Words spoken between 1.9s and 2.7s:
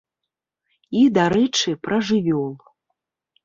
жывёл.